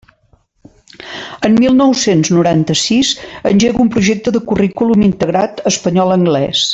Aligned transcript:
En 1.49 1.57
mil 1.63 1.75
nou-cents 1.81 2.31
noranta-sis, 2.37 3.11
engega 3.53 3.85
un 3.87 3.93
projecte 3.97 4.35
de 4.39 4.45
currículum 4.51 5.05
integrat 5.13 5.65
espanyol 5.75 6.17
anglés. 6.19 6.69